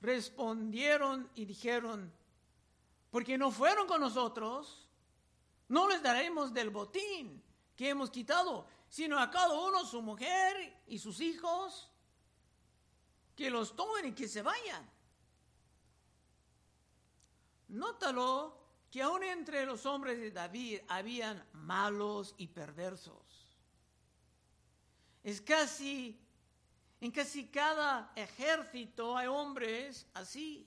respondieron 0.00 1.28
y 1.34 1.44
dijeron, 1.44 2.12
porque 3.10 3.36
no 3.36 3.50
fueron 3.50 3.86
con 3.86 4.00
nosotros, 4.00 4.88
no 5.68 5.88
les 5.88 6.02
daremos 6.02 6.52
del 6.52 6.70
botín 6.70 7.42
que 7.74 7.88
hemos 7.88 8.10
quitado, 8.10 8.66
sino 8.88 9.18
a 9.18 9.30
cada 9.30 9.54
uno 9.54 9.84
su 9.84 10.02
mujer 10.02 10.82
y 10.86 10.98
sus 10.98 11.20
hijos, 11.20 11.90
que 13.34 13.50
los 13.50 13.74
tomen 13.76 14.06
y 14.06 14.12
que 14.12 14.28
se 14.28 14.42
vayan. 14.42 14.88
Nótalo 17.68 18.57
que 18.90 19.02
aún 19.02 19.22
entre 19.22 19.66
los 19.66 19.84
hombres 19.86 20.18
de 20.18 20.30
David 20.30 20.80
habían 20.88 21.44
malos 21.52 22.34
y 22.38 22.46
perversos. 22.46 23.58
Es 25.22 25.40
casi, 25.40 26.18
en 27.00 27.10
casi 27.10 27.48
cada 27.48 28.12
ejército 28.16 29.16
hay 29.16 29.26
hombres 29.26 30.06
así. 30.14 30.66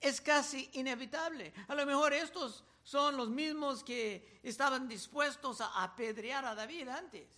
Es 0.00 0.20
casi 0.20 0.70
inevitable. 0.72 1.52
A 1.68 1.74
lo 1.74 1.84
mejor 1.84 2.12
estos 2.14 2.64
son 2.82 3.16
los 3.16 3.28
mismos 3.28 3.84
que 3.84 4.40
estaban 4.42 4.88
dispuestos 4.88 5.60
a 5.60 5.82
apedrear 5.82 6.44
a 6.44 6.54
David 6.54 6.88
antes. 6.88 7.28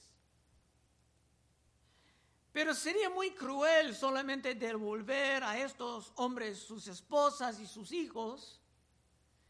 Pero 2.52 2.72
sería 2.72 3.10
muy 3.10 3.32
cruel 3.32 3.96
solamente 3.96 4.54
devolver 4.54 5.42
a 5.42 5.58
estos 5.58 6.12
hombres 6.14 6.60
sus 6.60 6.86
esposas 6.86 7.58
y 7.58 7.66
sus 7.66 7.90
hijos 7.90 8.60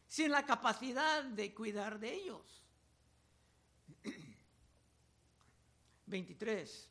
sin 0.07 0.31
la 0.31 0.45
capacidad 0.45 1.23
de 1.23 1.53
cuidar 1.53 1.99
de 1.99 2.13
ellos. 2.13 2.63
23. 6.05 6.89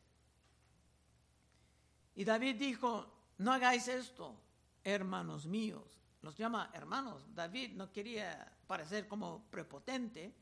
Y 2.16 2.24
David 2.24 2.56
dijo, 2.56 3.06
no 3.38 3.52
hagáis 3.52 3.88
esto, 3.88 4.40
hermanos 4.82 5.46
míos. 5.46 6.00
Los 6.22 6.36
llama 6.36 6.70
hermanos. 6.72 7.22
David 7.34 7.72
no 7.72 7.92
quería 7.92 8.50
parecer 8.66 9.08
como 9.08 9.44
prepotente. 9.50 10.34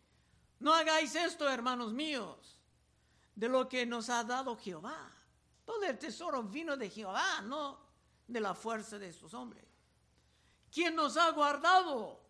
No 0.60 0.72
hagáis 0.72 1.14
esto, 1.16 1.48
hermanos 1.48 1.92
míos, 1.92 2.56
de 3.34 3.48
lo 3.48 3.68
que 3.68 3.84
nos 3.84 4.08
ha 4.08 4.22
dado 4.22 4.56
Jehová. 4.56 5.10
Todo 5.64 5.82
el 5.84 5.98
tesoro 5.98 6.42
vino 6.44 6.76
de 6.76 6.88
Jehová, 6.88 7.40
no 7.42 7.80
de 8.28 8.40
la 8.40 8.54
fuerza 8.54 8.98
de 8.98 9.08
estos 9.08 9.34
hombres. 9.34 9.64
Quien 10.70 10.94
nos 10.94 11.16
ha 11.16 11.30
guardado 11.30 12.21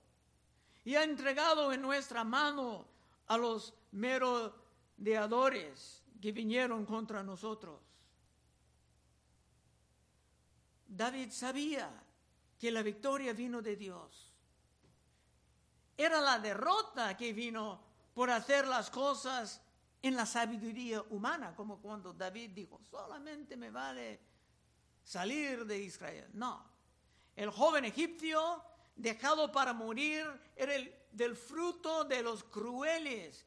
y 0.85 0.97
ha 0.97 1.05
entregado 1.05 1.73
en 1.73 1.83
nuestra 1.83 2.25
mano 2.25 2.87
a 3.27 3.37
los 3.37 3.75
merodeadores 3.93 6.03
que 6.21 6.33
vinieron 6.33 6.85
contra 6.85 7.23
nosotros. 7.23 7.81
David 10.87 11.31
sabía 11.31 11.91
que 12.59 12.71
la 12.71 12.83
victoria 12.83 13.33
vino 13.33 13.63
de 13.63 13.77
Dios. 13.77 14.35
Era 15.97 16.21
la 16.21 16.39
derrota 16.39 17.17
que 17.17 17.33
vino 17.33 17.81
por 18.15 18.31
hacer 18.31 18.67
las 18.67 18.91
cosas 18.91 19.63
en 20.03 20.17
la 20.17 20.27
sabiduría 20.27 21.03
humana, 21.11 21.55
como 21.55 21.81
cuando 21.81 22.13
David 22.13 22.51
dijo, 22.51 22.81
solamente 22.91 23.57
me 23.57 23.71
vale 23.71 24.21
salir 25.05 25.65
de 25.65 25.79
Israel. 25.79 26.29
No, 26.35 26.65
el 27.37 27.51
joven 27.51 27.85
egipcio 27.85 28.65
dejado 28.97 29.51
para 29.53 29.73
morir 29.73 30.27
era 30.57 30.75
el 30.75 30.95
del 31.13 31.37
fruto 31.37 32.05
de 32.05 32.23
los 32.23 32.43
crueles, 32.43 33.47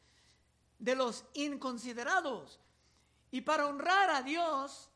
de 0.77 0.95
los 0.95 1.25
inconsiderados. 1.34 2.60
Y 3.31 3.41
para 3.41 3.67
honrar 3.67 4.12
a 4.12 4.21
Dios, 4.21 4.89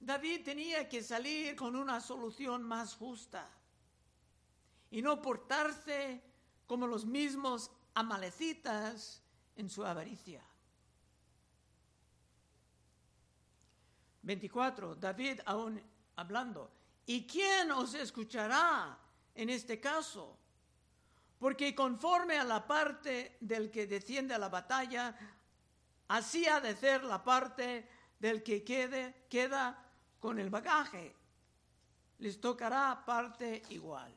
David 0.00 0.44
tenía 0.44 0.88
que 0.88 1.02
salir 1.02 1.54
con 1.54 1.76
una 1.76 2.00
solución 2.00 2.62
más 2.62 2.94
justa 2.94 3.48
y 4.90 5.02
no 5.02 5.22
portarse 5.22 6.22
como 6.66 6.86
los 6.86 7.04
mismos 7.04 7.70
amalecitas 7.94 9.22
en 9.56 9.68
su 9.68 9.84
avaricia. 9.84 10.42
24. 14.22 14.94
David 14.96 15.40
aún 15.44 15.82
hablando. 16.16 16.70
¿Y 17.06 17.26
quién 17.26 17.70
os 17.72 17.94
escuchará 17.94 18.98
en 19.34 19.50
este 19.50 19.80
caso? 19.80 20.38
Porque 21.38 21.74
conforme 21.74 22.38
a 22.38 22.44
la 22.44 22.66
parte 22.66 23.36
del 23.40 23.70
que 23.70 23.86
desciende 23.86 24.34
a 24.34 24.38
la 24.38 24.48
batalla, 24.48 25.16
así 26.08 26.46
ha 26.46 26.60
de 26.60 26.76
ser 26.76 27.02
la 27.04 27.22
parte 27.22 27.88
del 28.18 28.42
que 28.42 28.62
quede, 28.62 29.26
queda 29.28 29.84
con 30.20 30.38
el 30.38 30.50
bagaje. 30.50 31.16
Les 32.18 32.40
tocará 32.40 33.02
parte 33.04 33.62
igual. 33.70 34.14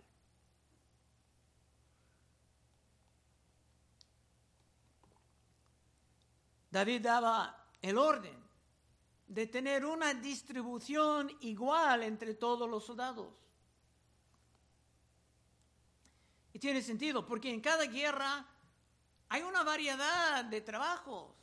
David 6.70 7.02
daba 7.02 7.66
el 7.82 7.98
orden 7.98 8.38
de 9.28 9.48
tener 9.48 9.86
una 9.86 10.14
distribución 10.14 11.32
igual 11.40 12.04
entre 12.04 12.36
todos 12.36 12.70
los 12.70 12.86
soldados. 12.86 13.45
Y 16.56 16.60
tiene 16.60 16.82
sentido, 16.82 17.26
porque 17.26 17.50
en 17.50 17.60
cada 17.60 17.84
guerra 17.84 18.48
hay 19.28 19.42
una 19.42 19.62
variedad 19.64 20.46
de 20.46 20.62
trabajos. 20.62 21.36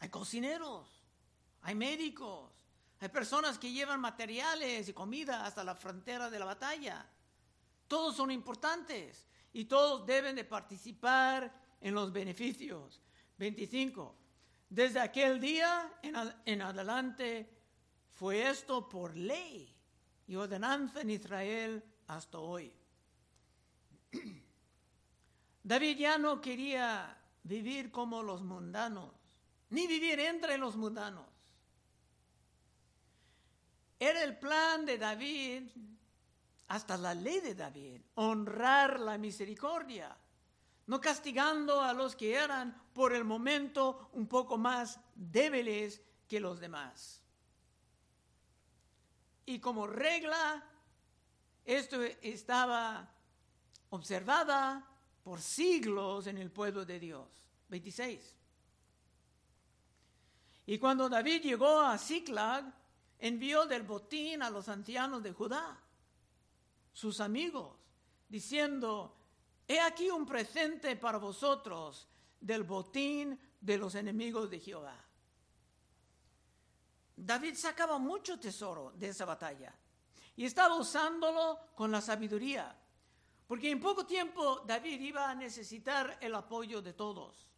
Hay 0.00 0.08
cocineros, 0.08 1.04
hay 1.62 1.76
médicos, 1.76 2.50
hay 2.98 3.10
personas 3.10 3.60
que 3.60 3.70
llevan 3.70 4.00
materiales 4.00 4.88
y 4.88 4.92
comida 4.92 5.46
hasta 5.46 5.62
la 5.62 5.76
frontera 5.76 6.28
de 6.28 6.40
la 6.40 6.46
batalla. 6.46 7.08
Todos 7.86 8.16
son 8.16 8.32
importantes 8.32 9.24
y 9.52 9.66
todos 9.66 10.04
deben 10.04 10.34
de 10.34 10.42
participar 10.42 11.54
en 11.80 11.94
los 11.94 12.12
beneficios. 12.12 13.00
25. 13.38 14.16
Desde 14.68 14.98
aquel 14.98 15.38
día 15.38 15.96
en, 16.02 16.60
adelante 16.62 17.56
fue 18.08 18.50
esto 18.50 18.88
por 18.88 19.16
ley 19.16 19.72
y 20.26 20.34
ordenanza 20.34 21.02
en 21.02 21.10
Israel 21.10 21.84
hasta 22.08 22.40
hoy. 22.40 22.74
David 25.62 25.98
ya 25.98 26.18
no 26.18 26.40
quería 26.40 27.16
vivir 27.42 27.90
como 27.90 28.22
los 28.22 28.42
mundanos, 28.42 29.12
ni 29.70 29.86
vivir 29.86 30.20
entre 30.20 30.58
los 30.58 30.76
mundanos. 30.76 31.26
Era 33.98 34.22
el 34.22 34.38
plan 34.38 34.86
de 34.86 34.98
David, 34.98 35.70
hasta 36.68 36.96
la 36.96 37.14
ley 37.14 37.40
de 37.40 37.54
David, 37.54 38.00
honrar 38.14 39.00
la 39.00 39.18
misericordia 39.18 40.16
no 40.90 41.00
castigando 41.00 41.82
a 41.82 41.92
los 41.92 42.16
que 42.16 42.34
eran 42.34 42.74
por 42.92 43.12
el 43.12 43.24
momento 43.24 44.10
un 44.12 44.26
poco 44.26 44.58
más 44.58 44.98
débiles 45.14 46.02
que 46.26 46.40
los 46.40 46.58
demás. 46.58 47.22
Y 49.46 49.60
como 49.60 49.86
regla, 49.86 50.64
esto 51.64 52.02
estaba 52.02 53.08
observada 53.90 54.84
por 55.22 55.40
siglos 55.40 56.26
en 56.26 56.38
el 56.38 56.50
pueblo 56.50 56.84
de 56.84 56.98
Dios. 56.98 57.28
26. 57.68 58.36
Y 60.66 60.78
cuando 60.78 61.08
David 61.08 61.42
llegó 61.42 61.80
a 61.80 61.98
Ziklag, 61.98 62.72
envió 63.18 63.66
del 63.66 63.82
botín 63.82 64.42
a 64.42 64.50
los 64.50 64.68
ancianos 64.68 65.22
de 65.22 65.32
Judá, 65.32 65.78
sus 66.92 67.20
amigos, 67.20 67.76
diciendo, 68.28 69.16
He 69.66 69.80
aquí 69.80 70.10
un 70.10 70.26
presente 70.26 70.96
para 70.96 71.18
vosotros 71.18 72.08
del 72.40 72.64
botín 72.64 73.38
de 73.60 73.78
los 73.78 73.94
enemigos 73.94 74.50
de 74.50 74.58
Jehová. 74.58 74.96
David 77.16 77.54
sacaba 77.54 77.98
mucho 77.98 78.40
tesoro 78.40 78.92
de 78.96 79.08
esa 79.08 79.26
batalla 79.26 79.74
y 80.36 80.44
estaba 80.46 80.74
usándolo 80.76 81.58
con 81.74 81.90
la 81.90 82.00
sabiduría, 82.00 82.74
porque 83.50 83.68
en 83.68 83.80
poco 83.80 84.06
tiempo 84.06 84.62
David 84.64 85.00
iba 85.00 85.28
a 85.28 85.34
necesitar 85.34 86.18
el 86.20 86.36
apoyo 86.36 86.80
de 86.80 86.92
todos, 86.92 87.48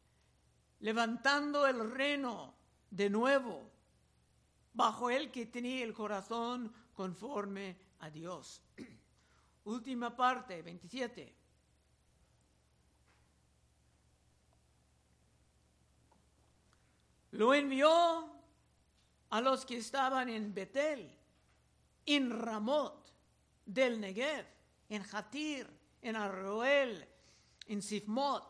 levantando 0.80 1.66
el 1.66 1.90
reino 1.90 2.54
de 2.90 3.10
nuevo 3.10 3.70
bajo 4.72 5.10
el 5.10 5.30
que 5.30 5.44
tenía 5.44 5.84
el 5.84 5.92
corazón 5.92 6.72
conforme 6.94 7.76
a 7.98 8.08
Dios. 8.08 8.62
Última 9.64 10.16
parte, 10.16 10.62
27. 10.62 11.36
Lo 17.32 17.52
envió 17.52 18.32
a 19.28 19.40
los 19.42 19.66
que 19.66 19.76
estaban 19.76 20.30
en 20.30 20.54
Betel, 20.54 21.14
en 22.06 22.30
Ramot 22.30 23.12
del 23.66 24.00
Negev, 24.00 24.46
en 24.88 25.04
Hatir, 25.12 25.81
en 26.02 26.16
Arroel, 26.16 27.08
en 27.66 27.80
Sifmot, 27.80 28.44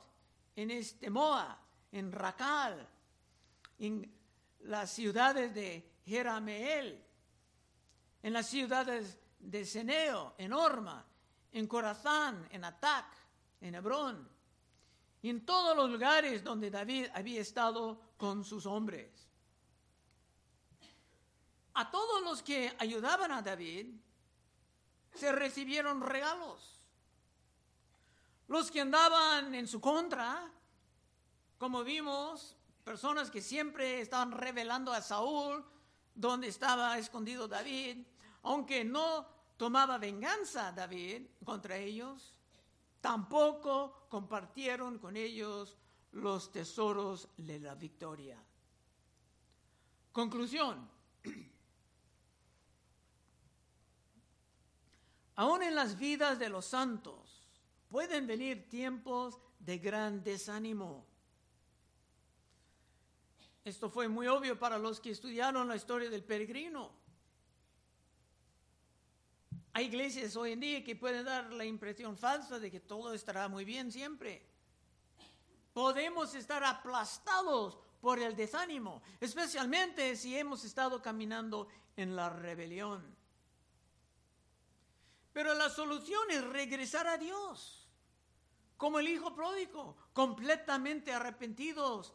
en 0.57 0.71
Estemoa, 0.71 1.59
en 1.93 2.11
Racal, 2.11 2.88
en 3.79 4.12
las 4.61 4.91
ciudades 4.91 5.55
de 5.55 5.93
Jerameel, 6.05 7.05
en 8.23 8.33
las 8.33 8.47
ciudades 8.47 9.19
de 9.38 9.65
Seneo, 9.65 10.35
en 10.38 10.53
Orma, 10.53 11.05
en 11.53 11.67
Corazán, 11.67 12.49
en 12.51 12.65
Atac, 12.65 13.07
en 13.61 13.75
Hebrón, 13.75 14.29
y 15.21 15.31
en 15.31 15.45
todos 15.45 15.77
los 15.77 15.91
lugares 15.91 16.43
donde 16.43 16.71
David 16.71 17.07
había 17.15 17.41
estado 17.41 18.01
con 18.17 18.45
sus 18.45 18.67
hombres. 18.67 19.29
A 21.75 21.91
todos 21.91 22.23
los 22.23 22.43
que 22.43 22.75
ayudaban 22.79 23.33
a 23.33 23.43
David 23.43 23.95
se 25.15 25.33
recibieron 25.33 26.01
regalos. 26.01 26.82
Los 28.53 28.71
que 28.71 28.83
andaban 28.83 29.55
en 29.55 29.67
su 29.67 29.81
contra, 29.81 30.53
como 31.57 31.83
vimos, 31.83 32.55
personas 32.85 33.31
que 33.31 33.41
siempre 33.41 34.03
estaban 34.03 34.31
revelando 34.31 34.93
a 34.93 35.01
Saúl 35.01 35.65
dónde 36.15 36.49
estaba 36.49 36.99
escondido 36.99 37.49
David, 37.49 38.05
aunque 38.43 38.85
no 38.85 39.27
tomaba 39.57 39.97
venganza 39.97 40.71
David 40.71 41.29
contra 41.43 41.79
ellos, 41.79 42.35
tampoco 43.01 44.05
compartieron 44.11 44.99
con 44.99 45.17
ellos 45.17 45.79
los 46.11 46.53
tesoros 46.53 47.31
de 47.38 47.59
la 47.59 47.75
victoria. 47.75 48.37
Conclusión. 50.12 50.91
Aún 55.37 55.62
en 55.62 55.75
las 55.75 55.99
vidas 55.99 56.38
de 56.38 56.51
los 56.51 56.67
santos 56.67 57.42
pueden 57.93 58.27
venir 58.27 58.71
tiempos 58.71 59.39
de 59.59 59.77
gran 59.77 60.25
desánimo. 60.25 61.07
Esto 63.63 63.91
fue 63.91 64.09
muy 64.09 64.27
obvio 64.27 64.59
para 64.59 64.79
los 64.79 64.99
que 64.99 65.11
estudiaron 65.11 65.69
la 65.69 65.77
historia 65.77 66.09
del 66.09 66.25
peregrino. 66.25 66.91
Hay 69.75 69.87
iglesias 69.87 70.35
hoy 70.37 70.53
en 70.53 70.61
día 70.61 70.83
que 70.83 70.97
pueden 70.97 71.27
dar 71.27 71.53
la 71.53 71.67
impresión 71.67 72.17
falsa 72.17 72.59
de 72.59 72.71
que 72.71 72.81
todo 72.81 73.13
estará 73.13 73.47
muy 73.49 73.67
bien 73.67 73.93
siempre. 73.93 74.43
Podemos 75.75 76.35
estar 76.35 76.65
aplastados 76.65 77.79
por 78.01 78.19
el 78.19 78.35
desánimo, 78.35 79.03
especialmente 79.21 80.17
si 80.17 80.37
hemos 80.37 80.65
estado 80.65 81.03
caminando 81.03 81.69
en 81.97 82.17
la 82.17 82.31
rebelión. 82.31 83.15
Pero 85.33 85.55
la 85.55 85.71
solución 85.71 86.31
es 86.31 86.43
regresar 86.45 87.07
a 87.07 87.17
Dios, 87.17 87.82
como 88.83 88.99
el 88.99 89.07
Hijo 89.07 89.33
pródigo, 89.33 89.97
completamente 90.12 91.12
arrepentidos 91.12 92.12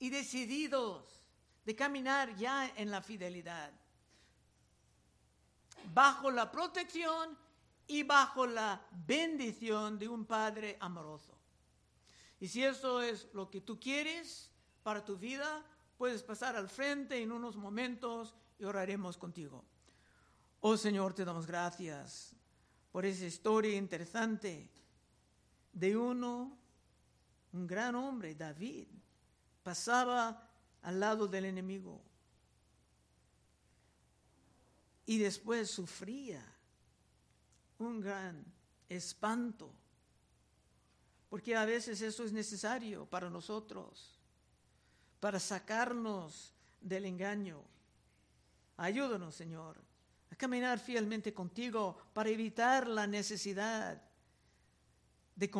y 0.00 0.10
decididos 0.10 1.22
de 1.64 1.76
caminar 1.76 2.34
ya 2.34 2.68
en 2.74 2.90
la 2.90 3.00
fidelidad 3.02 3.70
bajo 5.94 6.32
la 6.32 6.50
protección 6.50 7.38
y 7.86 8.02
bajo 8.02 8.48
la 8.48 8.84
bendición 9.06 9.96
de 9.96 10.08
un 10.08 10.24
Padre 10.24 10.76
amoroso. 10.80 11.38
Y 12.40 12.48
si 12.48 12.64
eso 12.64 13.00
es 13.00 13.28
lo 13.32 13.48
que 13.48 13.60
tú 13.60 13.78
quieres 13.78 14.50
para 14.82 15.04
tu 15.04 15.16
vida, 15.16 15.64
puedes 15.96 16.24
pasar 16.24 16.56
al 16.56 16.68
frente 16.68 17.22
en 17.22 17.30
unos 17.30 17.54
momentos 17.54 18.34
y 18.58 18.64
oraremos 18.64 19.16
contigo. 19.16 19.64
Oh 20.62 20.76
Señor, 20.76 21.14
te 21.14 21.24
damos 21.24 21.46
gracias 21.46 22.34
por 22.90 23.06
esa 23.06 23.24
historia 23.24 23.76
interesante 23.76 24.81
de 25.72 25.96
uno, 25.96 26.56
un 27.52 27.66
gran 27.66 27.94
hombre, 27.94 28.34
David, 28.34 28.86
pasaba 29.62 30.48
al 30.82 31.00
lado 31.00 31.26
del 31.28 31.46
enemigo 31.46 32.02
y 35.06 35.18
después 35.18 35.70
sufría 35.70 36.42
un 37.78 38.00
gran 38.00 38.44
espanto, 38.88 39.72
porque 41.28 41.56
a 41.56 41.64
veces 41.64 42.00
eso 42.02 42.24
es 42.24 42.32
necesario 42.32 43.06
para 43.06 43.28
nosotros, 43.30 44.18
para 45.20 45.40
sacarnos 45.40 46.54
del 46.80 47.06
engaño. 47.06 47.62
Ayúdanos, 48.76 49.34
Señor, 49.34 49.80
a 50.30 50.36
caminar 50.36 50.78
fielmente 50.78 51.32
contigo 51.32 51.96
para 52.12 52.30
evitar 52.30 52.86
la 52.88 53.06
necesidad 53.06 54.02
de, 55.36 55.50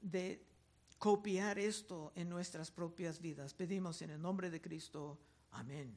de 0.00 0.44
copiar 0.98 1.58
esto 1.58 2.12
en 2.14 2.28
nuestras 2.28 2.70
propias 2.70 3.20
vidas. 3.20 3.54
Pedimos 3.54 4.02
en 4.02 4.10
el 4.10 4.20
nombre 4.20 4.50
de 4.50 4.60
Cristo. 4.60 5.18
Amén. 5.50 5.96